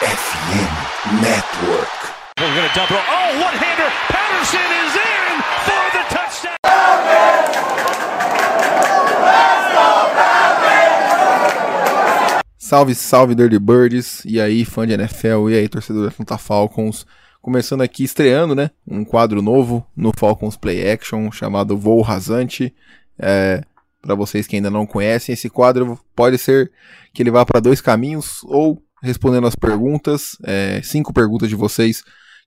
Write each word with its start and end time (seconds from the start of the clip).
FM 0.00 1.20
Network. 1.20 1.92
We're 2.38 2.54
going 2.54 2.66
to 2.66 2.74
double. 2.74 2.96
Oh, 2.96 3.36
one-hander. 3.36 3.90
Patterson 4.08 4.68
is 4.80 4.96
in 4.96 5.42
for 5.66 5.84
the 5.92 6.04
touchdown. 6.08 6.56
Salve, 12.56 12.94
salve 12.94 13.34
Dirty 13.34 13.58
Birds, 13.58 14.24
e 14.24 14.40
aí 14.40 14.64
fã 14.64 14.86
de 14.86 14.94
NFL, 14.94 15.50
e 15.50 15.58
aí 15.58 15.68
torcedor 15.68 16.04
da 16.04 16.08
Atlanta 16.08 16.38
Falcons. 16.38 17.06
Começando 17.42 17.82
aqui, 17.82 18.02
estreando, 18.02 18.54
né, 18.54 18.70
um 18.88 19.04
quadro 19.04 19.42
novo 19.42 19.86
no 19.94 20.12
Falcons 20.16 20.56
Play 20.56 20.90
Action 20.90 21.30
chamado 21.30 21.76
Voo 21.76 22.00
Rasante. 22.00 22.74
É, 23.18 23.62
para 24.00 24.14
vocês 24.14 24.46
que 24.46 24.56
ainda 24.56 24.70
não 24.70 24.86
conhecem, 24.86 25.34
esse 25.34 25.50
quadro 25.50 26.00
pode 26.16 26.38
ser 26.38 26.72
que 27.12 27.22
ele 27.22 27.30
vá 27.30 27.44
para 27.44 27.60
dois 27.60 27.82
caminhos, 27.82 28.40
ou 28.44 28.82
respondendo 29.02 29.46
as 29.46 29.54
perguntas, 29.54 30.36
é, 30.44 30.80
cinco 30.82 31.12
perguntas 31.12 31.48
de 31.48 31.54
vocês, 31.54 32.02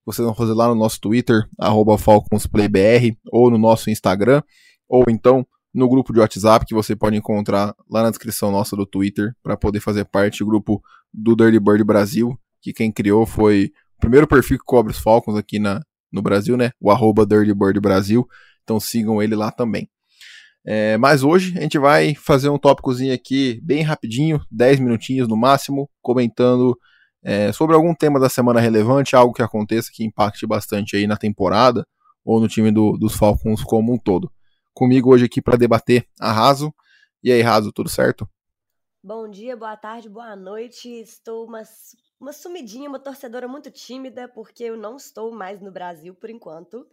vocês 0.06 0.26
vão 0.26 0.36
fazer 0.36 0.54
lá 0.54 0.68
no 0.68 0.76
nosso 0.76 1.00
Twitter, 1.00 1.48
FalconsPlayBR, 1.98 3.18
ou 3.32 3.50
no 3.50 3.58
nosso 3.58 3.90
Instagram, 3.90 4.42
ou 4.88 5.06
então 5.10 5.46
no 5.74 5.90
grupo 5.90 6.14
de 6.14 6.20
WhatsApp 6.20 6.66
que 6.66 6.74
você 6.74 6.96
pode 6.96 7.16
encontrar 7.16 7.74
lá 7.90 8.04
na 8.04 8.10
descrição 8.10 8.52
nossa 8.52 8.76
do 8.76 8.86
Twitter, 8.86 9.34
para 9.42 9.58
poder 9.58 9.80
fazer 9.80 10.06
parte 10.06 10.40
do 10.40 10.46
grupo 10.46 10.82
do 11.14 11.36
Dirty 11.36 11.60
Bird 11.60 11.84
Brasil, 11.84 12.38
que 12.62 12.74
quem 12.74 12.92
criou 12.92 13.26
foi 13.26 13.72
o 13.98 14.02
primeiro 14.02 14.28
perfil 14.28 14.58
que 14.58 14.66
cobre 14.66 14.92
os 14.92 15.00
Falcons 15.00 15.36
aqui 15.36 15.60
na, 15.60 15.82
no 16.12 16.22
Brasil, 16.22 16.56
né? 16.56 16.72
O 16.80 16.92
arroba 16.92 17.26
Dirty 17.26 17.54
Bird 17.54 17.80
Brasil. 17.80 18.28
Então 18.64 18.80
sigam 18.80 19.22
ele 19.22 19.36
lá 19.36 19.52
também. 19.52 19.90
É, 20.66 20.98
mas 20.98 21.24
hoje 21.24 21.58
a 21.58 21.62
gente 21.62 21.78
vai 21.78 22.16
fazer 22.16 22.50
um 22.50 22.58
tópicozinho 22.58 23.14
aqui 23.14 23.60
bem 23.62 23.82
rapidinho, 23.82 24.40
10 24.50 24.80
minutinhos 24.80 25.28
no 25.28 25.36
máximo, 25.36 25.90
comentando 26.02 26.78
é, 27.22 27.52
sobre 27.52 27.76
algum 27.76 27.94
tema 27.94 28.20
da 28.20 28.30
semana 28.30 28.60
relevante, 28.60 29.16
algo 29.16 29.34
que 29.34 29.42
aconteça 29.42 29.92
que 29.94 30.04
impacte 30.04 30.48
bastante 30.48 30.96
aí 30.96 31.06
na 31.06 31.18
temporada 31.18 31.86
ou 32.24 32.40
no 32.40 32.48
time 32.48 32.72
do, 32.72 32.98
dos 32.98 33.16
Falcons 33.16 33.64
como 33.64 33.94
um 33.94 33.98
todo. 33.98 34.32
Comigo 34.74 35.14
hoje 35.14 35.26
aqui 35.26 35.42
para 35.42 35.58
debater 35.58 36.08
a 36.20 36.32
Raso. 36.32 36.74
E 37.22 37.32
aí, 37.32 37.42
Raso, 37.42 37.72
tudo 37.72 37.90
certo? 37.90 38.28
Bom 39.04 39.30
dia, 39.30 39.58
boa 39.58 39.76
tarde, 39.76 40.08
boa 40.08 40.36
noite. 40.36 40.90
Estou 40.90 41.46
uma, 41.46 41.62
uma 42.20 42.32
sumidinha, 42.32 42.88
uma 42.90 43.00
torcedora 43.00 43.48
muito 43.50 43.70
tímida, 43.70 44.30
porque 44.30 44.64
eu 44.64 44.78
não 44.78 44.96
estou 44.96 45.32
mais 45.32 45.62
no 45.62 45.72
Brasil 45.72 46.16
por 46.16 46.30
enquanto 46.30 46.88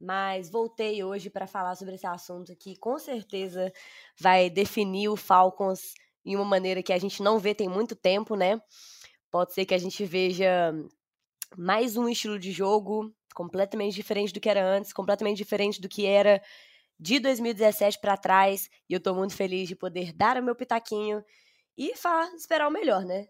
mas 0.00 0.50
voltei 0.50 1.02
hoje 1.02 1.28
para 1.30 1.46
falar 1.46 1.74
sobre 1.74 1.94
esse 1.94 2.06
assunto 2.06 2.54
que 2.56 2.76
com 2.76 2.98
certeza 2.98 3.72
vai 4.18 4.48
definir 4.48 5.08
o 5.08 5.16
Falcons 5.16 5.94
em 6.24 6.36
uma 6.36 6.44
maneira 6.44 6.82
que 6.82 6.92
a 6.92 6.98
gente 6.98 7.22
não 7.22 7.38
vê 7.38 7.54
tem 7.54 7.68
muito 7.68 7.96
tempo, 7.96 8.36
né? 8.36 8.60
Pode 9.30 9.52
ser 9.52 9.64
que 9.66 9.74
a 9.74 9.78
gente 9.78 10.04
veja 10.04 10.72
mais 11.56 11.96
um 11.96 12.08
estilo 12.08 12.38
de 12.38 12.52
jogo 12.52 13.12
completamente 13.34 13.94
diferente 13.94 14.32
do 14.32 14.40
que 14.40 14.48
era 14.48 14.64
antes, 14.64 14.92
completamente 14.92 15.36
diferente 15.36 15.80
do 15.80 15.88
que 15.88 16.06
era 16.06 16.42
de 16.98 17.20
2017 17.20 18.00
para 18.00 18.16
trás, 18.16 18.68
e 18.88 18.94
eu 18.94 19.00
tô 19.00 19.14
muito 19.14 19.34
feliz 19.34 19.68
de 19.68 19.76
poder 19.76 20.12
dar 20.12 20.36
o 20.36 20.42
meu 20.42 20.54
pitaquinho 20.54 21.24
e 21.76 21.94
falar, 21.96 22.34
esperar 22.34 22.66
o 22.66 22.72
melhor, 22.72 23.04
né? 23.04 23.28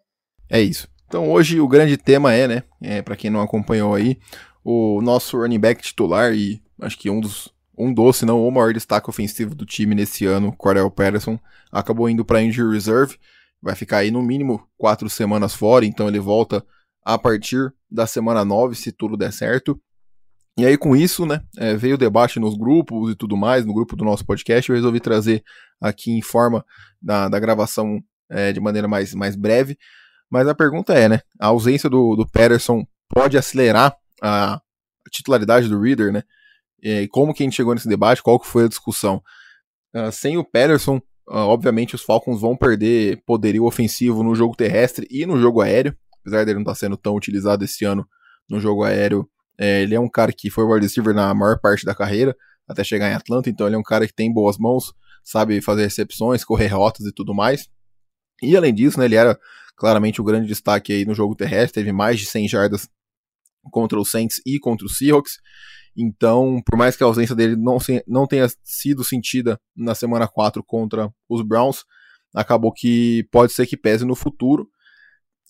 É 0.50 0.60
isso. 0.60 0.88
Então 1.06 1.30
hoje 1.30 1.60
o 1.60 1.68
grande 1.68 1.96
tema 1.96 2.34
é, 2.34 2.46
né, 2.46 2.62
é, 2.82 3.02
para 3.02 3.16
quem 3.16 3.30
não 3.30 3.41
acompanhou 3.41 3.94
aí, 3.94 4.18
o 4.64 5.00
nosso 5.00 5.38
running 5.38 5.58
back 5.58 5.82
titular 5.82 6.34
e 6.34 6.60
acho 6.80 6.98
que 6.98 7.08
um 7.08 7.20
dos 7.20 7.52
um 7.78 7.94
doce, 7.94 8.27
não 8.27 8.46
o 8.46 8.50
maior 8.50 8.72
destaque 8.72 9.08
ofensivo 9.08 9.54
do 9.54 9.64
time 9.64 9.94
nesse 9.94 10.26
ano, 10.26 10.52
Cordell 10.52 10.91
Patterson, 10.91 11.38
acabou 11.70 12.10
indo 12.10 12.24
para 12.24 12.42
injury 12.42 12.74
reserve, 12.74 13.16
vai 13.62 13.76
ficar 13.76 13.98
aí 13.98 14.10
no 14.10 14.20
mínimo 14.20 14.66
quatro 14.76 15.08
semanas 15.08 15.54
fora, 15.54 15.86
então 15.86 16.08
ele 16.08 16.19
volta 16.19 16.64
a 17.04 17.16
partir 17.16 17.72
da 17.88 18.06
semana 18.06 18.44
9, 18.44 18.74
se 18.74 18.91
tudo 18.91 19.16
der 19.16 19.32
certo. 19.32 19.80
E 20.58 20.66
aí 20.66 20.76
com 20.76 20.96
isso, 20.96 21.24
né, 21.24 21.41
é, 21.56 21.76
veio 21.76 21.94
o 21.94 21.98
debate 21.98 22.41
nos 22.41 22.56
grupos 22.56 23.12
e 23.12 23.14
tudo 23.14 23.36
mais, 23.36 23.64
no 23.64 23.72
grupo 23.72 23.94
do 23.94 24.04
nosso 24.04 24.26
podcast, 24.26 24.69
eu 24.69 24.75
resolvi 24.75 24.98
trazer 24.98 25.44
aqui 25.80 26.10
em 26.10 26.20
forma 26.20 26.65
da, 27.00 27.28
da 27.28 27.38
gravação 27.38 28.03
é, 28.28 28.53
de 28.53 28.59
maneira 28.59 28.88
mais, 28.88 29.15
mais 29.15 29.36
breve, 29.36 29.78
mas 30.31 30.47
a 30.47 30.55
pergunta 30.55 30.93
é, 30.94 31.09
né, 31.09 31.21
a 31.41 31.47
ausência 31.47 31.89
do, 31.89 32.16
do 32.16 32.27
Patterson 32.27 32.87
pode 33.09 33.37
acelerar 33.39 33.97
a 34.22 34.61
titularidade 35.11 35.69
do 35.69 35.81
Reader, 35.81 36.12
né? 36.12 36.22
E 36.83 37.09
como 37.09 37.34
que 37.34 37.43
a 37.43 37.47
gente 37.47 37.56
chegou 37.56 37.75
nesse 37.75 37.89
debate, 37.89 38.22
qual 38.22 38.39
que 38.39 38.47
foi 38.47 38.65
a 38.65 38.69
discussão. 38.69 39.22
Uh, 39.94 40.12
sem 40.12 40.37
o 40.37 40.44
Patterson, 40.44 40.99
uh, 41.28 41.39
obviamente 41.39 41.94
os 41.94 42.03
Falcons 42.03 42.41
vão 42.41 42.56
perder 42.56 43.22
poderio 43.27 43.65
ofensivo 43.65 44.22
no 44.22 44.34
jogo 44.34 44.55
terrestre 44.55 45.06
e 45.11 45.27
no 45.27 45.39
jogo 45.41 45.61
aéreo, 45.61 45.97
apesar 46.21 46.45
dele 46.45 46.56
não 46.56 46.62
estar 46.62 46.72
tá 46.72 46.78
sendo 46.78 46.97
tão 46.97 47.16
utilizado 47.16 47.65
esse 47.65 47.84
ano 47.84 48.06
no 48.49 48.60
jogo 48.60 48.84
aéreo. 48.84 49.28
É, 49.59 49.83
ele 49.83 49.95
é 49.95 50.00
um 50.00 50.09
cara 50.09 50.33
que 50.33 50.50
foi 50.50 50.65
wide 50.65 50.87
receiver 50.87 51.15
na 51.15 51.34
maior 51.34 51.59
parte 51.59 51.84
da 51.84 51.95
carreira, 51.95 52.37
até 52.69 52.84
chegar 52.84 53.10
em 53.10 53.15
Atlanta, 53.15 53.50
então 53.50 53.66
ele 53.66 53.75
é 53.75 53.78
um 53.78 53.83
cara 53.83 54.06
que 54.06 54.15
tem 54.15 54.33
boas 54.33 54.56
mãos, 54.59 54.93
sabe 55.25 55.60
fazer 55.60 55.83
recepções, 55.83 56.45
correr 56.45 56.69
rotas 56.69 57.06
e 57.06 57.12
tudo 57.12 57.34
mais. 57.34 57.69
E 58.41 58.56
além 58.56 58.72
disso, 58.72 59.00
né, 59.00 59.06
ele 59.06 59.16
era 59.16 59.39
claramente 59.78 60.21
o 60.21 60.25
grande 60.25 60.49
destaque 60.49 60.93
aí 60.93 61.05
no 61.05 61.15
jogo 61.15 61.37
terrestre, 61.37 61.81
teve 61.81 61.93
mais 61.93 62.19
de 62.19 62.27
100 62.27 62.49
jardas 62.49 62.89
contra 63.71 63.99
o 63.99 64.05
Saints 64.05 64.43
e 64.44 64.59
contra 64.59 64.84
o 64.84 64.91
Seahawks. 64.91 65.39
Então, 65.97 66.61
por 66.65 66.77
mais 66.77 66.97
que 66.97 67.03
a 67.03 67.06
ausência 67.06 67.34
dele 67.34 67.56
não, 67.56 67.78
se, 67.78 68.03
não 68.06 68.27
tenha 68.27 68.47
sido 68.62 69.05
sentida 69.05 69.59
na 69.77 69.94
semana 69.94 70.27
4 70.28 70.62
contra 70.65 71.11
os 71.28 71.43
Browns, 71.43 71.84
acabou 72.34 72.72
que 72.72 73.27
pode 73.31 73.53
ser 73.53 73.66
que 73.66 73.77
pese 73.77 74.05
no 74.05 74.15
futuro. 74.15 74.69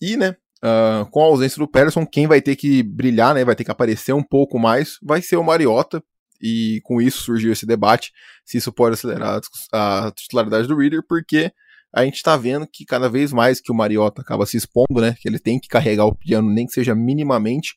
E, 0.01 0.15
né, 0.15 0.35
uh, 0.63 1.09
com 1.11 1.21
a 1.21 1.25
ausência 1.25 1.57
do 1.57 1.67
Patterson, 1.67 2.05
quem 2.05 2.27
vai 2.27 2.41
ter 2.41 2.55
que 2.55 2.83
brilhar, 2.83 3.33
né, 3.33 3.43
vai 3.43 3.55
ter 3.55 3.63
que 3.63 3.71
aparecer 3.71 4.13
um 4.13 4.23
pouco 4.23 4.57
mais, 4.57 4.97
vai 5.01 5.21
ser 5.21 5.37
o 5.37 5.43
Mariota. 5.43 6.03
E 6.41 6.79
com 6.83 7.01
isso 7.01 7.21
surgiu 7.21 7.51
esse 7.51 7.65
debate 7.65 8.11
se 8.45 8.57
isso 8.57 8.71
pode 8.71 8.93
acelerar 8.93 9.41
a 9.73 10.11
titularidade 10.15 10.67
do 10.67 10.77
Reader, 10.77 11.03
porque 11.07 11.51
a 11.93 12.03
gente 12.03 12.15
está 12.15 12.37
vendo 12.37 12.67
que 12.67 12.85
cada 12.85 13.09
vez 13.09 13.33
mais 13.33 13.59
que 13.59 13.71
o 13.71 13.75
Mariota 13.75 14.21
acaba 14.21 14.45
se 14.45 14.57
expondo, 14.57 15.01
né, 15.01 15.15
que 15.19 15.27
ele 15.27 15.39
tem 15.39 15.59
que 15.59 15.67
carregar 15.67 16.05
o 16.05 16.15
piano, 16.15 16.49
nem 16.51 16.65
que 16.65 16.73
seja 16.73 16.93
minimamente, 16.93 17.75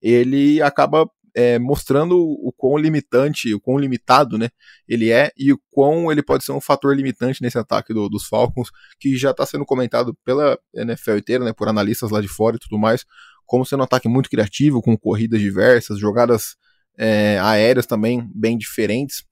ele 0.00 0.62
acaba 0.62 1.08
é, 1.34 1.58
mostrando 1.58 2.18
o 2.18 2.52
quão 2.56 2.76
limitante, 2.76 3.52
o 3.54 3.60
quão 3.60 3.78
limitado 3.78 4.38
né, 4.38 4.48
ele 4.88 5.10
é 5.10 5.30
e 5.36 5.52
o 5.52 5.60
quão 5.70 6.10
ele 6.10 6.22
pode 6.22 6.44
ser 6.44 6.52
um 6.52 6.60
fator 6.60 6.96
limitante 6.96 7.42
nesse 7.42 7.58
ataque 7.58 7.92
do, 7.92 8.08
dos 8.08 8.26
Falcons, 8.26 8.70
que 8.98 9.16
já 9.16 9.30
está 9.30 9.44
sendo 9.44 9.64
comentado 9.64 10.16
pela 10.24 10.58
NFL 10.74 11.16
inteira, 11.16 11.44
né, 11.44 11.52
por 11.52 11.68
analistas 11.68 12.10
lá 12.10 12.20
de 12.20 12.28
fora 12.28 12.56
e 12.56 12.58
tudo 12.58 12.78
mais, 12.78 13.04
como 13.46 13.64
sendo 13.64 13.80
um 13.80 13.84
ataque 13.84 14.08
muito 14.08 14.28
criativo, 14.30 14.82
com 14.82 14.96
corridas 14.96 15.40
diversas, 15.40 15.98
jogadas 15.98 16.56
é, 16.98 17.38
aéreas 17.40 17.86
também 17.86 18.28
bem 18.34 18.58
diferentes. 18.58 19.24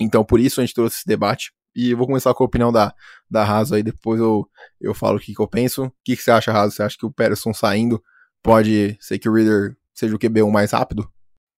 Então, 0.00 0.24
por 0.24 0.40
isso 0.40 0.60
a 0.60 0.64
gente 0.64 0.74
trouxe 0.74 0.98
esse 0.98 1.06
debate. 1.06 1.52
E 1.74 1.90
eu 1.90 1.96
vou 1.96 2.06
começar 2.06 2.32
com 2.34 2.44
a 2.44 2.46
opinião 2.46 2.70
da, 2.70 2.94
da 3.28 3.42
Raso 3.42 3.74
aí, 3.74 3.82
depois 3.82 4.20
eu, 4.20 4.48
eu 4.80 4.94
falo 4.94 5.18
o 5.18 5.20
que, 5.20 5.34
que 5.34 5.40
eu 5.40 5.48
penso. 5.48 5.86
O 5.86 5.92
que, 6.04 6.16
que 6.16 6.22
você 6.22 6.30
acha, 6.30 6.52
Raso? 6.52 6.74
Você 6.74 6.82
acha 6.82 6.96
que 6.96 7.06
o 7.06 7.12
Patterson 7.12 7.52
saindo 7.52 8.02
pode 8.42 8.96
ser 9.00 9.18
que 9.18 9.28
o 9.28 9.32
Reader 9.32 9.76
seja 9.92 10.14
o 10.14 10.18
QB1 10.18 10.50
mais 10.50 10.72
rápido? 10.72 11.10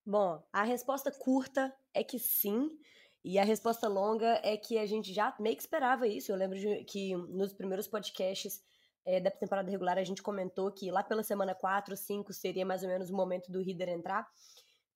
Bom, 0.04 0.42
a 0.52 0.62
resposta 0.62 1.10
curta 1.10 1.72
é 1.92 2.04
que 2.04 2.18
sim. 2.18 2.70
E 3.24 3.40
a 3.40 3.44
resposta 3.44 3.88
longa 3.88 4.40
é 4.44 4.56
que 4.56 4.78
a 4.78 4.86
gente 4.86 5.12
já 5.12 5.34
meio 5.40 5.56
que 5.56 5.62
esperava 5.62 6.06
isso. 6.06 6.30
Eu 6.30 6.36
lembro 6.36 6.56
de, 6.56 6.84
que 6.84 7.16
nos 7.16 7.52
primeiros 7.52 7.88
podcasts 7.88 8.62
é, 9.04 9.20
da 9.20 9.32
temporada 9.32 9.68
regular 9.68 9.98
a 9.98 10.04
gente 10.04 10.22
comentou 10.22 10.70
que 10.70 10.92
lá 10.92 11.02
pela 11.02 11.24
semana 11.24 11.54
4, 11.54 11.96
5 11.96 12.32
seria 12.32 12.64
mais 12.64 12.82
ou 12.84 12.88
menos 12.88 13.10
o 13.10 13.14
momento 13.16 13.50
do 13.50 13.60
Reader 13.60 13.88
entrar. 13.88 14.26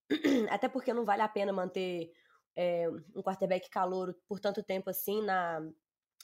Até 0.48 0.68
porque 0.68 0.94
não 0.94 1.04
vale 1.04 1.22
a 1.22 1.28
pena 1.28 1.52
manter 1.52 2.12
é, 2.56 2.88
um 3.14 3.22
quarterback 3.22 3.68
calouro 3.70 4.14
por 4.28 4.40
tanto 4.40 4.62
tempo 4.62 4.90
assim 4.90 5.22
na, 5.22 5.60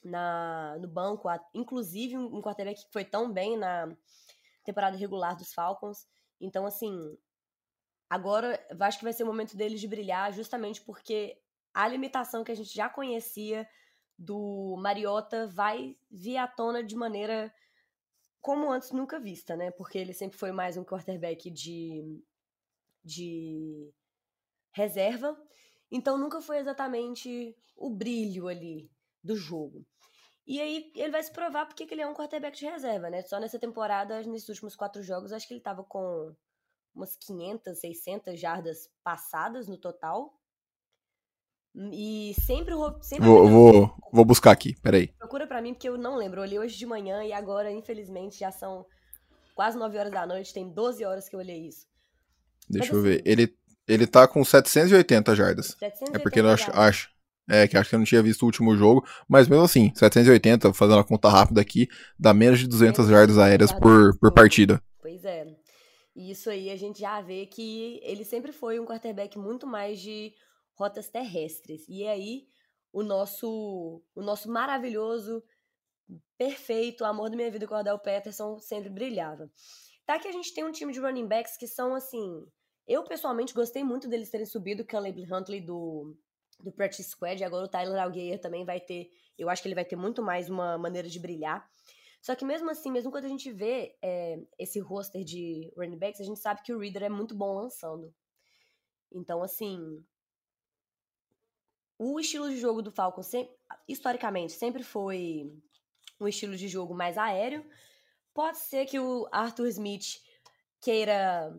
na, 0.04 0.76
no 0.78 0.88
banco. 0.88 1.28
Inclusive 1.54 2.16
um 2.16 2.41
quarterback 2.41 2.84
que 2.84 2.92
foi 2.92 3.04
tão 3.04 3.32
bem 3.32 3.56
na 3.56 3.94
temporada 4.65 4.97
regular 4.97 5.36
dos 5.36 5.53
Falcons. 5.53 6.06
Então, 6.41 6.66
assim, 6.66 7.16
agora 8.10 8.60
acho 8.80 8.98
que 8.98 9.04
vai 9.04 9.12
ser 9.12 9.22
o 9.22 9.27
momento 9.27 9.56
deles 9.56 9.80
de 9.80 9.89
brilhar, 9.89 10.33
justamente 10.33 10.83
porque 10.83 11.41
a 11.72 11.86
limitação 11.89 12.42
que 12.42 12.53
a 12.53 12.56
gente 12.56 12.74
já 12.74 12.89
conhecia 12.89 13.68
do 14.18 14.77
Mariota 14.78 15.47
vai 15.47 15.97
vir 16.10 16.39
à 16.39 16.47
tona 16.47 16.83
de 16.83 16.97
maneira 16.97 17.53
como 18.41 18.71
antes 18.71 18.92
nunca 18.92 19.18
vista, 19.18 19.56
né? 19.56 19.71
Porque 19.72 19.98
ele 19.98 20.12
sempre 20.12 20.39
foi 20.39 20.53
mais 20.53 20.77
um 20.77 20.84
quarterback 20.84 21.50
de, 21.50 22.22
de 23.04 23.92
reserva, 24.72 25.36
então 25.91 26.18
nunca 26.18 26.41
foi 26.41 26.59
exatamente 26.59 27.56
o 27.77 27.91
brilho 27.91 28.48
ali 28.48 28.91
do 29.22 29.36
jogo. 29.36 29.86
E 30.47 30.60
aí 30.60 30.92
ele 30.94 31.10
vai 31.10 31.22
se 31.22 31.33
provar 31.33 31.66
porque 31.66 31.86
ele 31.91 32.00
é 32.00 32.06
um 32.06 32.15
quarterback 32.15 32.56
de 32.56 32.66
reserva, 32.66 33.10
né? 33.10 33.22
Só 33.22 33.41
nessa 33.41 33.59
temporada, 33.59 34.22
nesses 34.22 34.48
últimos 34.48 34.77
quatro 34.77 35.03
jogos, 35.03 35.33
acho 35.33 35.47
que 35.47 35.54
ele 35.54 35.60
tava 35.60 35.83
com 35.83 36.34
umas 36.94 37.16
500, 37.16 37.78
600 37.78 38.41
jardas 38.41 38.88
passadas 39.03 39.66
no 39.66 39.77
total. 39.77 40.38
E 41.92 42.33
sempre 42.41 42.74
o. 42.74 43.03
Sempre 43.03 43.27
vou, 43.27 43.48
vou, 43.48 43.94
vou 44.10 44.24
buscar 44.24 44.53
aqui, 44.53 44.74
peraí. 44.80 45.09
Procura 45.18 45.47
para 45.47 45.60
mim, 45.60 45.74
porque 45.74 45.88
eu 45.88 45.98
não 45.98 46.16
lembro. 46.16 46.41
Eu 46.41 46.44
olhei 46.44 46.59
hoje 46.59 46.78
de 46.78 46.86
manhã 46.86 47.22
e 47.22 47.33
agora, 47.33 47.71
infelizmente, 47.71 48.38
já 48.38 48.50
são 48.50 48.86
quase 49.54 49.77
9 49.77 49.98
horas 49.98 50.12
da 50.12 50.27
noite, 50.27 50.54
tem 50.54 50.71
12 50.71 51.04
horas 51.04 51.28
que 51.28 51.36
eu 51.36 51.41
olhei 51.41 51.66
isso. 51.66 51.86
Deixa 52.68 52.94
Mas, 52.94 52.97
eu 52.97 53.03
ver. 53.03 53.21
Assim, 53.21 53.22
ele, 53.27 53.59
ele 53.86 54.06
tá 54.06 54.27
com 54.27 54.44
780 54.44 55.34
jardas. 55.34 55.66
780 55.78 56.16
é 56.16 56.22
porque 56.22 56.41
eu 56.41 56.48
acho, 56.48 56.71
acho, 56.72 57.10
é, 57.48 57.68
que 57.68 57.77
acho 57.77 57.91
que 57.91 57.94
eu 57.94 57.98
não 57.98 58.06
tinha 58.06 58.22
visto 58.22 58.42
o 58.42 58.47
último 58.47 58.77
jogo, 58.77 59.06
mas 59.28 59.48
mesmo 59.48 59.65
assim, 59.65 59.92
780, 59.94 60.72
fazendo 60.74 60.98
a 60.98 61.04
conta 61.04 61.28
rápida 61.28 61.60
aqui, 61.60 61.88
dá 62.18 62.34
menos 62.34 62.59
de 62.59 62.66
200 62.66 63.06
jardas 63.09 63.38
aéreas 63.38 63.72
por, 63.72 64.18
por 64.18 64.33
partida. 64.33 64.83
Pois 65.00 65.24
é. 65.24 65.47
E 66.15 66.30
isso 66.30 66.48
aí 66.48 66.71
a 66.71 66.77
gente 66.77 67.00
já 67.00 67.21
vê 67.21 67.47
que 67.47 68.00
ele 68.03 68.24
sempre 68.24 68.50
foi 68.50 68.80
um 68.80 68.86
quarterback 68.86 69.38
muito 69.38 69.66
mais 69.66 70.00
de 70.00 70.33
rotas 70.74 71.09
terrestres. 71.09 71.84
E 71.88 72.06
aí 72.06 72.47
o 72.92 73.03
nosso 73.03 74.03
o 74.15 74.22
nosso 74.22 74.50
maravilhoso, 74.50 75.44
perfeito, 76.38 77.04
amor 77.04 77.28
da 77.28 77.36
minha 77.36 77.50
vida, 77.50 77.66
Cordell 77.66 77.98
Peterson 77.98 78.59
sempre 78.59 78.88
brilhava. 78.88 79.50
Tá 80.06 80.18
que 80.18 80.28
a 80.28 80.33
gente 80.33 80.54
tem 80.54 80.65
um 80.65 80.72
time 80.72 80.92
de 80.92 81.00
running 81.00 81.27
backs 81.27 81.56
que 81.59 81.66
são 81.66 81.94
assim, 81.94 82.47
eu 82.86 83.03
pessoalmente 83.04 83.54
gostei 83.54 83.83
muito 83.83 84.09
deles 84.09 84.30
terem 84.30 84.47
subido 84.47 84.83
o 84.83 84.86
Caleb 84.86 85.27
Huntley 85.33 85.60
do 85.60 86.16
do 86.59 86.72
practice 86.72 87.10
squad, 87.10 87.41
e 87.41 87.44
agora 87.44 87.66
o 87.66 87.68
Tyler 87.68 88.03
Algier 88.03 88.41
também 88.41 88.65
vai 88.65 88.80
ter, 88.80 89.10
eu 89.38 89.48
acho 89.48 89.62
que 89.62 89.68
ele 89.68 89.74
vai 89.74 89.84
ter 89.84 89.97
muito 89.97 90.22
mais 90.22 90.48
uma 90.48 90.78
maneira 90.78 91.09
de 91.09 91.21
brilhar. 91.21 91.68
Só 92.21 92.34
que 92.34 92.44
mesmo 92.44 92.71
assim, 92.71 92.91
mesmo 92.91 93.10
quando 93.10 93.27
a 93.27 93.28
gente 93.28 93.53
vê 93.53 93.97
é, 94.03 94.41
esse 94.59 94.80
roster 94.80 95.22
de 95.22 95.72
running 95.77 95.98
backs, 95.98 96.21
a 96.21 96.24
gente 96.24 96.41
sabe 96.41 96.62
que 96.62 96.72
o 96.72 96.78
Reader 96.78 97.04
é 97.04 97.09
muito 97.09 97.34
bom 97.34 97.54
lançando. 97.54 98.12
Então, 99.12 99.42
assim, 99.42 100.04
o 101.98 102.18
estilo 102.18 102.50
de 102.50 102.59
jogo 102.59 102.83
do 102.83 102.91
Falcon, 102.91 103.22
sempre, 103.22 103.54
historicamente, 103.86 104.53
sempre 104.53 104.83
foi 104.83 105.53
um 106.21 106.27
estilo 106.27 106.56
de 106.56 106.68
jogo 106.68 106.94
mais 106.94 107.16
aéreo. 107.16 107.65
Pode 108.34 108.59
ser 108.59 108.86
que 108.86 108.98
o 108.98 109.28
Arthur 109.30 109.68
Smith 109.68 110.21
queira 110.80 111.54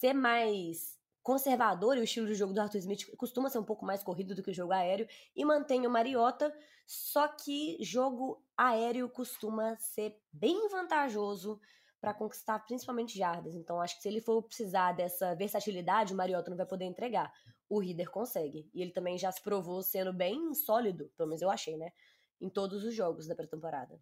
ser 0.00 0.14
mais 0.14 0.98
conservador 1.22 1.96
e 1.96 2.00
o 2.00 2.04
estilo 2.04 2.26
de 2.26 2.34
jogo 2.34 2.54
do 2.54 2.60
Arthur 2.60 2.78
Smith 2.78 3.14
costuma 3.18 3.50
ser 3.50 3.58
um 3.58 3.64
pouco 3.64 3.84
mais 3.84 4.02
corrido 4.02 4.34
do 4.34 4.42
que 4.42 4.50
o 4.50 4.54
jogo 4.54 4.72
aéreo 4.72 5.06
e 5.36 5.44
mantém 5.44 5.86
o 5.86 5.90
Mariota, 5.90 6.52
só 6.86 7.28
que 7.28 7.76
jogo 7.80 8.42
aéreo 8.56 9.10
costuma 9.10 9.76
ser 9.76 10.18
bem 10.32 10.68
vantajoso 10.70 11.60
para 12.00 12.14
conquistar 12.14 12.58
principalmente 12.60 13.18
jardas. 13.18 13.54
Então 13.54 13.78
acho 13.78 13.96
que 13.96 14.02
se 14.02 14.08
ele 14.08 14.22
for 14.22 14.42
precisar 14.42 14.92
dessa 14.92 15.34
versatilidade, 15.34 16.14
o 16.14 16.16
Mariota 16.16 16.48
não 16.48 16.56
vai 16.56 16.66
poder 16.66 16.86
entregar. 16.86 17.30
O 17.68 17.78
Reader 17.78 18.10
consegue. 18.10 18.70
E 18.72 18.80
ele 18.80 18.90
também 18.90 19.18
já 19.18 19.30
se 19.30 19.42
provou 19.42 19.82
sendo 19.82 20.14
bem 20.14 20.54
sólido, 20.54 21.12
pelo 21.14 21.28
menos 21.28 21.42
eu 21.42 21.50
achei, 21.50 21.76
né? 21.76 21.92
Em 22.40 22.48
todos 22.48 22.84
os 22.84 22.94
jogos 22.94 23.26
da 23.26 23.34
pré-temporada. 23.34 24.00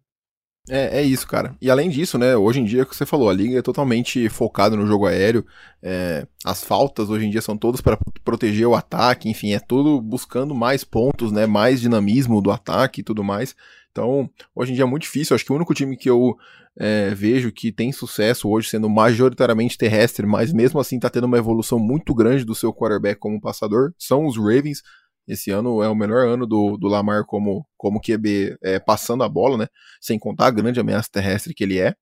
É, 0.69 0.99
é 0.99 1.03
isso, 1.03 1.27
cara. 1.27 1.55
E 1.61 1.69
além 1.69 1.89
disso, 1.89 2.17
né, 2.17 2.37
hoje 2.37 2.59
em 2.59 2.63
dia, 2.63 2.85
que 2.85 2.95
você 2.95 3.05
falou, 3.05 3.29
a 3.29 3.33
liga 3.33 3.57
é 3.57 3.61
totalmente 3.61 4.29
focada 4.29 4.75
no 4.75 4.85
jogo 4.85 5.07
aéreo. 5.07 5.45
É, 5.81 6.27
as 6.45 6.63
faltas 6.63 7.09
hoje 7.09 7.25
em 7.25 7.29
dia 7.29 7.41
são 7.41 7.57
todas 7.57 7.81
para 7.81 7.97
proteger 8.23 8.67
o 8.67 8.75
ataque, 8.75 9.29
enfim, 9.29 9.53
é 9.53 9.59
tudo 9.59 9.99
buscando 10.01 10.53
mais 10.53 10.83
pontos, 10.83 11.31
né, 11.31 11.45
mais 11.45 11.81
dinamismo 11.81 12.41
do 12.41 12.51
ataque 12.51 13.01
e 13.01 13.03
tudo 13.03 13.23
mais. 13.23 13.55
Então, 13.91 14.29
hoje 14.55 14.71
em 14.71 14.75
dia 14.75 14.83
é 14.83 14.87
muito 14.87 15.03
difícil. 15.03 15.35
Acho 15.35 15.43
que 15.43 15.51
o 15.51 15.55
único 15.55 15.73
time 15.73 15.97
que 15.97 16.09
eu 16.09 16.37
é, 16.77 17.09
vejo 17.13 17.51
que 17.51 17.71
tem 17.71 17.91
sucesso 17.91 18.47
hoje, 18.47 18.69
sendo 18.69 18.89
majoritariamente 18.89 19.77
terrestre, 19.77 20.25
mas 20.25 20.53
mesmo 20.53 20.79
assim 20.79 20.95
está 20.95 21.09
tendo 21.09 21.25
uma 21.25 21.37
evolução 21.37 21.79
muito 21.79 22.13
grande 22.13 22.45
do 22.45 22.55
seu 22.55 22.73
quarterback 22.73 23.19
como 23.19 23.41
passador, 23.41 23.93
são 23.97 24.25
os 24.25 24.37
Ravens. 24.37 24.81
Esse 25.29 25.51
ano 25.51 25.83
é 25.83 25.87
o 25.87 25.93
melhor 25.93 26.27
ano 26.27 26.47
do, 26.47 26.75
do 26.75 26.87
Lamar 26.87 27.23
como, 27.23 27.63
como 27.77 28.01
QB 28.01 28.57
é, 28.63 28.79
passando 28.79 29.23
a 29.23 29.29
bola, 29.29 29.57
né? 29.59 29.67
Sem 30.01 30.17
contar 30.17 30.47
a 30.47 30.51
grande 30.51 30.79
ameaça 30.79 31.07
terrestre 31.11 31.53
que 31.53 31.63
ele 31.63 31.77
é. 31.77 31.93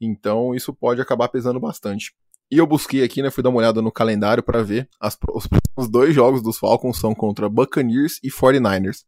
Então 0.00 0.54
isso 0.54 0.72
pode 0.72 0.98
acabar 0.98 1.28
pesando 1.28 1.60
bastante. 1.60 2.14
E 2.50 2.56
eu 2.56 2.66
busquei 2.66 3.04
aqui, 3.04 3.20
né? 3.20 3.30
Fui 3.30 3.42
dar 3.42 3.50
uma 3.50 3.58
olhada 3.58 3.82
no 3.82 3.92
calendário 3.92 4.42
para 4.42 4.62
ver. 4.62 4.88
As, 4.98 5.14
os 5.34 5.46
próximos 5.46 5.90
dois 5.92 6.14
jogos 6.14 6.42
dos 6.42 6.56
Falcons 6.56 6.98
são 6.98 7.14
contra 7.14 7.50
Buccaneers 7.50 8.18
e 8.24 8.30
49ers. 8.30 9.04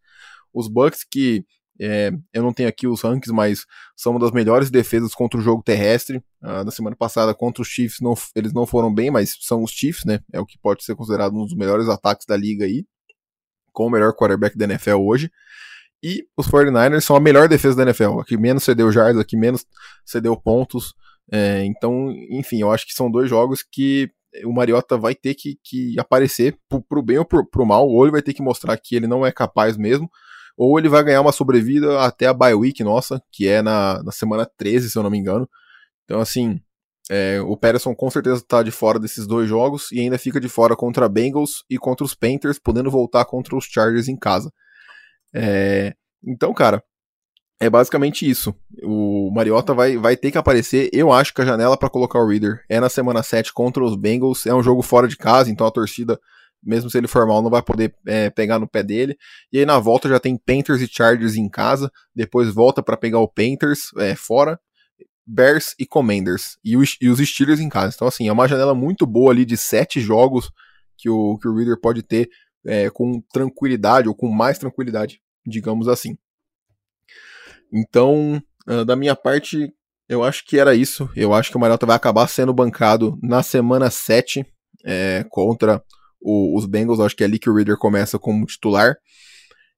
Os 0.53 0.69
Bucks 0.69 1.03
que 1.11 1.43
é, 1.81 2.13
eu 2.35 2.43
não 2.43 2.53
tenho 2.53 2.69
aqui 2.69 2.87
os 2.87 3.01
rankings, 3.01 3.33
mas 3.33 3.65
são 3.97 4.13
uma 4.13 4.21
das 4.21 4.33
melhores 4.33 4.71
defesas 4.71 5.15
contra 5.15 5.41
o 5.41 5.43
jogo 5.43 5.63
terrestre. 5.63 6.23
Ah, 6.43 6.63
na 6.63 6.71
semana 6.71 6.95
passada, 6.95 7.35
contra 7.35 7.63
os 7.63 7.69
Chiefs, 7.69 8.01
não, 8.03 8.13
eles 8.37 8.53
não 8.53 8.67
foram 8.67 8.93
bem, 8.93 9.11
mas 9.11 9.35
são 9.41 9.63
os 9.63 9.71
Chiefs, 9.71 10.05
né? 10.05 10.21
É 10.31 10.39
o 10.39 10.45
que 10.45 10.59
pode 10.59 10.85
ser 10.85 10.95
considerado 10.95 11.35
um 11.35 11.47
dos 11.47 11.57
melhores 11.57 11.89
ataques 11.89 12.27
da 12.27 12.37
liga 12.37 12.67
aí 12.67 12.85
com 13.73 13.87
o 13.87 13.91
melhor 13.91 14.13
quarterback 14.13 14.57
da 14.57 14.65
NFL 14.65 14.97
hoje. 14.97 15.31
E 16.03 16.25
os 16.37 16.49
49ers 16.49 17.03
são 17.03 17.15
a 17.15 17.21
melhor 17.21 17.49
defesa 17.49 17.77
da 17.77 17.83
NFL, 17.83 18.21
a 18.21 18.25
que 18.25 18.37
menos 18.37 18.65
cedeu 18.65 18.91
jardas, 18.91 19.21
a 19.21 19.25
que 19.25 19.37
menos 19.37 19.67
cedeu 20.05 20.37
pontos. 20.37 20.95
É, 21.31 21.65
então, 21.65 22.11
enfim, 22.31 22.61
eu 22.61 22.73
acho 22.73 22.87
que 22.87 22.95
são 22.95 23.11
dois 23.11 23.29
jogos 23.29 23.63
que 23.63 24.11
o 24.45 24.53
Mariota 24.53 24.97
vai 24.97 25.15
ter 25.15 25.35
que, 25.35 25.59
que 25.63 25.99
aparecer 25.99 26.57
pro, 26.69 26.83
pro 26.83 27.03
bem 27.03 27.19
ou 27.19 27.25
pro, 27.25 27.45
pro 27.45 27.67
mal, 27.67 27.87
ou 27.89 28.05
ele 28.05 28.13
vai 28.13 28.23
ter 28.23 28.33
que 28.33 28.43
mostrar 28.43 28.77
que 28.77 28.95
ele 28.95 29.07
não 29.07 29.27
é 29.27 29.33
capaz 29.33 29.77
mesmo, 29.77 30.09
ou 30.57 30.79
ele 30.79 30.89
vai 30.89 31.03
ganhar 31.03 31.21
uma 31.21 31.33
sobrevida 31.33 32.01
até 32.01 32.27
a 32.27 32.35
bye 32.35 32.55
week 32.55 32.83
nossa, 32.85 33.23
que 33.33 33.49
é 33.49 33.61
na, 33.61 34.03
na 34.03 34.13
semana 34.13 34.49
13, 34.57 34.91
se 34.91 34.99
eu 34.99 35.03
não 35.03 35.11
me 35.11 35.19
engano. 35.19 35.49
Então, 36.05 36.21
assim, 36.21 36.61
é, 37.13 37.41
o 37.41 37.57
Patterson 37.57 37.93
com 37.93 38.09
certeza 38.09 38.37
está 38.37 38.63
de 38.63 38.71
fora 38.71 38.97
desses 38.97 39.27
dois 39.27 39.49
jogos 39.49 39.91
e 39.91 39.99
ainda 39.99 40.17
fica 40.17 40.39
de 40.39 40.49
fora 40.49 40.77
contra 40.77 41.09
Bengals 41.09 41.65
e 41.69 41.77
contra 41.77 42.05
os 42.05 42.15
Panthers, 42.15 42.57
podendo 42.57 42.89
voltar 42.89 43.25
contra 43.25 43.57
os 43.57 43.65
Chargers 43.65 44.07
em 44.07 44.17
casa. 44.17 44.53
É, 45.35 45.93
então, 46.25 46.55
cara, 46.55 46.81
é 47.59 47.69
basicamente 47.69 48.31
isso. 48.31 48.55
O 48.85 49.29
Mariota 49.35 49.75
vai, 49.75 49.97
vai 49.97 50.17
ter 50.17 50.31
que 50.31 50.39
aparecer. 50.39 50.89
Eu 50.93 51.11
acho 51.13 51.35
que 51.35 51.43
a 51.43 51.45
janela 51.45 51.77
para 51.77 51.91
colocar 51.91 52.21
o 52.21 52.29
Reader 52.29 52.65
é 52.69 52.79
na 52.79 52.89
semana 52.89 53.25
7 53.25 53.53
contra 53.53 53.83
os 53.83 53.97
Bengals. 53.97 54.47
É 54.47 54.55
um 54.55 54.63
jogo 54.63 54.81
fora 54.81 55.09
de 55.09 55.17
casa, 55.17 55.51
então 55.51 55.67
a 55.67 55.71
torcida, 55.73 56.17
mesmo 56.63 56.89
se 56.89 56.97
ele 56.97 57.09
for 57.09 57.27
mal, 57.27 57.43
não 57.43 57.51
vai 57.51 57.61
poder 57.61 57.93
é, 58.07 58.31
pegar 58.31 58.61
no 58.61 58.69
pé 58.69 58.85
dele. 58.85 59.17
E 59.53 59.59
aí 59.59 59.67
na 59.67 59.81
volta 59.81 60.09
já 60.09 60.21
tem 60.21 60.39
Panthers 60.39 60.81
e 60.81 60.87
Chargers 60.87 61.35
em 61.35 61.49
casa. 61.49 61.91
Depois 62.15 62.55
volta 62.55 62.85
para 62.85 62.97
pegar 62.97 63.19
o 63.19 63.27
Panthers 63.27 63.91
é, 63.99 64.15
fora. 64.15 64.61
Bears 65.31 65.75
e 65.79 65.87
Commanders. 65.87 66.59
E 66.65 66.77
os, 66.77 66.97
e 67.01 67.09
os 67.09 67.19
Steelers 67.21 67.61
em 67.61 67.69
casa. 67.69 67.95
Então, 67.95 68.09
assim, 68.09 68.29
é 68.29 68.33
uma 68.33 68.49
janela 68.49 68.75
muito 68.75 69.07
boa 69.07 69.33
ali 69.33 69.45
de 69.45 69.57
sete 69.57 70.01
jogos 70.01 70.51
que 70.97 71.09
o, 71.09 71.39
que 71.39 71.49
o 71.49 71.55
Reader 71.55 71.81
pode 71.81 72.03
ter 72.03 72.29
é, 72.67 72.91
com 72.91 73.21
tranquilidade, 73.33 74.09
ou 74.09 74.15
com 74.15 74.29
mais 74.29 74.59
tranquilidade, 74.59 75.21
digamos 75.47 75.89
assim. 75.89 76.17
Então, 77.73 78.43
uh, 78.69 78.85
da 78.85 78.97
minha 78.97 79.15
parte, 79.15 79.73
eu 80.09 80.25
acho 80.25 80.45
que 80.45 80.59
era 80.59 80.75
isso. 80.75 81.09
Eu 81.15 81.33
acho 81.33 81.51
que 81.51 81.57
o 81.57 81.61
Mariota 81.61 81.87
vai 81.87 81.97
acabar 81.97 82.27
sendo 82.27 82.53
bancado 82.53 83.19
na 83.23 83.43
semana 83.43 83.91
7 83.91 84.45
é, 84.85 85.25
contra 85.31 85.83
o, 86.21 86.59
os 86.59 86.67
Bengals. 86.67 86.99
Eu 86.99 87.07
acho 87.07 87.17
que 87.17 87.23
é 87.23 87.27
ali 87.27 87.39
que 87.39 87.49
o 87.49 87.55
Reader 87.55 87.79
começa 87.79 88.19
como 88.19 88.45
titular. 88.45 88.97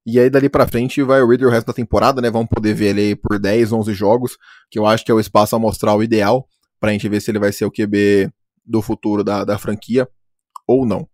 E 0.04 0.18
aí 0.18 0.28
dali 0.28 0.48
pra 0.48 0.66
frente 0.66 1.02
vai 1.02 1.22
o 1.22 1.28
Reader 1.28 1.48
o 1.48 1.50
resto 1.50 1.68
da 1.68 1.72
temporada, 1.72 2.20
né? 2.20 2.30
Vamos 2.30 2.48
poder 2.48 2.74
ver 2.74 2.96
ele 2.96 3.16
por 3.16 3.38
10, 3.38 3.72
11 3.72 3.94
jogos, 3.94 4.36
que 4.70 4.78
eu 4.78 4.86
acho 4.86 5.04
que 5.04 5.12
é 5.12 5.14
o 5.14 5.20
espaço 5.20 5.54
amostral 5.54 6.02
ideal 6.02 6.46
pra 6.80 6.90
gente 6.90 7.08
ver 7.08 7.20
se 7.20 7.30
ele 7.30 7.38
vai 7.38 7.52
ser 7.52 7.64
o 7.64 7.70
QB 7.70 8.32
do 8.64 8.82
futuro 8.82 9.22
da, 9.22 9.44
da 9.44 9.58
franquia 9.58 10.08
ou 10.66 10.84
não. 10.84 11.08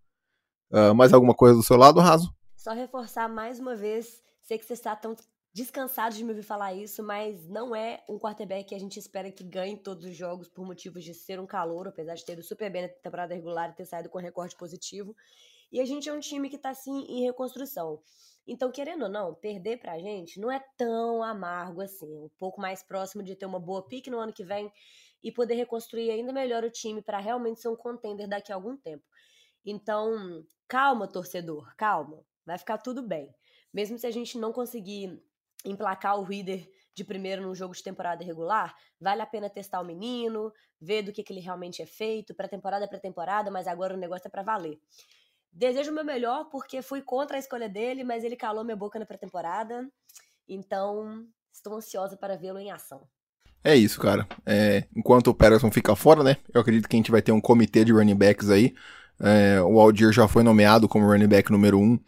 Uh, 0.71 0.93
mais 0.95 1.13
alguma 1.13 1.35
coisa 1.35 1.55
do 1.55 1.63
seu 1.63 1.77
lado, 1.77 1.99
Raso? 1.99 2.33
Só 2.55 2.73
reforçar 2.73 3.29
mais 3.29 3.59
uma 3.59 3.75
vez, 3.75 4.21
sei 4.41 4.57
que 4.57 4.65
você 4.65 4.73
está 4.73 4.95
tão 4.95 5.15
descansado 5.53 6.15
de 6.15 6.23
me 6.23 6.29
ouvir 6.29 6.43
falar 6.43 6.73
isso, 6.73 7.03
mas 7.03 7.47
não 7.47 7.75
é 7.75 8.03
um 8.07 8.19
quarterback 8.19 8.69
que 8.69 8.75
a 8.75 8.79
gente 8.79 8.97
espera 8.97 9.31
que 9.31 9.43
ganhe 9.43 9.77
todos 9.77 10.05
os 10.05 10.15
jogos 10.15 10.47
por 10.47 10.65
motivos 10.65 11.03
de 11.03 11.13
ser 11.13 11.39
um 11.39 11.47
calor, 11.47 11.87
apesar 11.87 12.15
de 12.15 12.23
ter 12.23 12.33
ido 12.33 12.43
super 12.43 12.71
bem 12.71 12.83
na 12.83 12.89
temporada 12.89 13.33
regular 13.33 13.69
e 13.69 13.75
ter 13.75 13.85
saído 13.85 14.09
com 14.09 14.19
recorde 14.19 14.55
positivo. 14.55 15.15
E 15.71 15.79
a 15.79 15.85
gente 15.85 16.09
é 16.09 16.13
um 16.13 16.19
time 16.19 16.49
que 16.49 16.55
está 16.55 16.69
assim 16.69 17.05
em 17.07 17.23
reconstrução. 17.25 18.01
Então, 18.47 18.71
querendo 18.71 19.03
ou 19.03 19.09
não, 19.09 19.35
perder 19.35 19.77
pra 19.77 19.99
gente 19.99 20.39
não 20.39 20.51
é 20.51 20.59
tão 20.75 21.21
amargo 21.21 21.81
assim. 21.81 22.07
Um 22.07 22.29
pouco 22.39 22.59
mais 22.59 22.81
próximo 22.81 23.21
de 23.21 23.35
ter 23.35 23.45
uma 23.45 23.59
boa 23.59 23.87
pique 23.87 24.09
no 24.09 24.19
ano 24.19 24.33
que 24.33 24.43
vem 24.43 24.71
e 25.23 25.31
poder 25.31 25.55
reconstruir 25.55 26.09
ainda 26.09 26.33
melhor 26.33 26.63
o 26.63 26.71
time 26.71 27.01
para 27.01 27.19
realmente 27.19 27.59
ser 27.59 27.67
um 27.67 27.75
contender 27.75 28.27
daqui 28.27 28.51
a 28.51 28.55
algum 28.55 28.75
tempo. 28.75 29.03
Então, 29.63 30.43
calma, 30.67 31.07
torcedor, 31.07 31.75
calma. 31.75 32.25
Vai 32.45 32.57
ficar 32.57 32.79
tudo 32.79 33.03
bem. 33.03 33.29
Mesmo 33.71 33.99
se 33.99 34.07
a 34.07 34.11
gente 34.11 34.37
não 34.39 34.51
conseguir 34.51 35.21
emplacar 35.65 36.19
o 36.19 36.23
Reader 36.23 36.67
de 36.95 37.03
primeiro 37.03 37.41
num 37.41 37.55
jogo 37.55 37.73
de 37.73 37.83
temporada 37.83 38.23
regular, 38.23 38.75
vale 38.99 39.21
a 39.21 39.25
pena 39.25 39.49
testar 39.49 39.79
o 39.81 39.85
menino, 39.85 40.51
ver 40.79 41.01
do 41.01 41.11
que, 41.11 41.23
que 41.23 41.31
ele 41.31 41.39
realmente 41.39 41.81
é 41.81 41.85
feito, 41.85 42.35
pré-temporada 42.35 42.85
é 42.85 42.87
pré-temporada, 42.87 43.49
mas 43.49 43.67
agora 43.67 43.93
o 43.93 43.97
negócio 43.97 44.27
é 44.27 44.29
para 44.29 44.43
valer. 44.43 44.79
Desejo 45.51 45.91
o 45.91 45.95
meu 45.95 46.05
melhor 46.05 46.49
porque 46.49 46.81
fui 46.81 47.01
contra 47.01 47.37
a 47.37 47.39
escolha 47.39 47.67
dele, 47.67 48.03
mas 48.03 48.23
ele 48.23 48.35
calou 48.35 48.63
minha 48.63 48.75
boca 48.75 48.99
na 48.99 49.05
pré-temporada. 49.05 49.89
Então, 50.47 51.25
estou 51.51 51.75
ansiosa 51.75 52.15
para 52.17 52.37
vê-lo 52.37 52.59
em 52.59 52.71
ação. 52.71 53.07
É 53.63 53.75
isso, 53.75 53.99
cara. 53.99 54.27
É, 54.45 54.85
enquanto 54.95 55.27
o 55.27 55.33
Patterson 55.33 55.71
fica 55.71 55.95
fora, 55.95 56.23
né? 56.23 56.37
Eu 56.53 56.61
acredito 56.61 56.87
que 56.87 56.95
a 56.95 56.99
gente 56.99 57.11
vai 57.11 57.21
ter 57.21 57.31
um 57.31 57.41
comitê 57.41 57.83
de 57.83 57.91
running 57.91 58.15
backs 58.15 58.49
aí. 58.49 58.73
É, 59.19 59.61
o 59.61 59.79
Aldir 59.79 60.13
já 60.13 60.27
foi 60.27 60.43
nomeado 60.43 60.87
como 60.87 61.05
running 61.05 61.27
back 61.27 61.51
número 61.51 61.77
1 61.77 61.83
um 61.83 61.99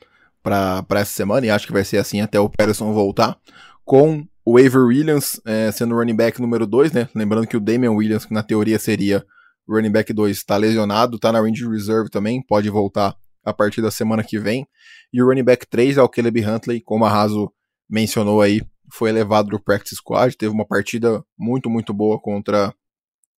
para 0.41 0.85
essa 0.91 1.11
semana 1.11 1.45
e 1.45 1.49
acho 1.49 1.67
que 1.67 1.73
vai 1.73 1.83
ser 1.83 1.97
assim 1.97 2.21
até 2.21 2.39
o 2.39 2.49
Patterson 2.49 2.93
voltar. 2.93 3.37
Com 3.83 4.25
o 4.45 4.57
Aver 4.57 4.85
Williams 4.85 5.39
é, 5.45 5.71
sendo 5.71 5.95
running 5.95 6.15
back 6.15 6.41
número 6.41 6.65
2, 6.65 6.91
né? 6.91 7.09
Lembrando 7.13 7.47
que 7.47 7.57
o 7.57 7.59
Damian 7.59 7.91
Williams, 7.91 8.25
que 8.25 8.33
na 8.33 8.43
teoria 8.43 8.79
seria 8.79 9.25
running 9.67 9.91
back 9.91 10.11
2, 10.11 10.35
está 10.35 10.57
lesionado, 10.57 11.15
está 11.15 11.31
na 11.31 11.39
range 11.39 11.67
reserve 11.67 12.09
também, 12.09 12.41
pode 12.41 12.69
voltar 12.69 13.15
a 13.43 13.53
partir 13.53 13.81
da 13.81 13.91
semana 13.91 14.23
que 14.23 14.39
vem. 14.39 14.67
E 15.13 15.21
o 15.21 15.27
running 15.27 15.43
back 15.43 15.67
3 15.67 15.97
é 15.97 16.01
o 16.01 16.09
Caleb 16.09 16.45
Huntley, 16.45 16.81
como 16.81 17.05
a 17.05 17.09
Raso 17.09 17.51
mencionou 17.89 18.41
aí, 18.41 18.61
foi 18.91 19.09
elevado 19.09 19.49
do 19.49 19.59
practice 19.59 19.95
squad, 19.95 20.35
teve 20.35 20.53
uma 20.53 20.65
partida 20.65 21.23
muito, 21.37 21.69
muito 21.69 21.93
boa 21.93 22.19
contra, 22.19 22.73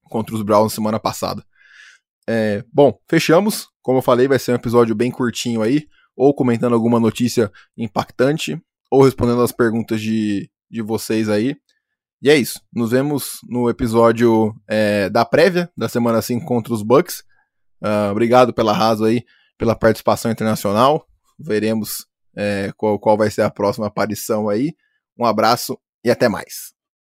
contra 0.03 0.35
os 0.35 0.41
Browns 0.41 0.73
semana 0.73 0.99
passada. 0.99 1.43
É, 2.27 2.63
bom, 2.71 2.97
fechamos. 3.09 3.67
Como 3.81 3.97
eu 3.97 4.01
falei, 4.01 4.27
vai 4.27 4.39
ser 4.39 4.51
um 4.51 4.55
episódio 4.55 4.95
bem 4.95 5.11
curtinho 5.11 5.61
aí, 5.61 5.87
ou 6.15 6.33
comentando 6.33 6.73
alguma 6.73 6.99
notícia 6.99 7.51
impactante, 7.77 8.61
ou 8.91 9.03
respondendo 9.03 9.41
as 9.41 9.51
perguntas 9.51 10.01
de, 10.01 10.49
de 10.69 10.81
vocês 10.81 11.29
aí. 11.29 11.55
E 12.21 12.29
é 12.29 12.37
isso. 12.37 12.61
Nos 12.71 12.91
vemos 12.91 13.39
no 13.49 13.69
episódio 13.69 14.55
é, 14.67 15.09
da 15.09 15.25
prévia 15.25 15.69
da 15.75 15.89
semana 15.89 16.21
5 16.21 16.45
contra 16.45 16.73
os 16.73 16.81
Bucks. 16.81 17.23
Uh, 17.81 18.11
obrigado 18.11 18.53
pela 18.53 18.71
raso 18.71 19.03
aí, 19.03 19.25
pela 19.57 19.75
participação 19.75 20.31
internacional. 20.31 21.05
Veremos 21.37 22.05
é, 22.35 22.71
qual, 22.77 22.97
qual 22.97 23.17
vai 23.17 23.29
ser 23.29 23.41
a 23.41 23.49
próxima 23.49 23.87
aparição 23.87 24.47
aí. 24.47 24.73
Um 25.19 25.25
abraço 25.25 25.77
e 26.03 26.09
até 26.09 26.29
mais. 26.29 26.73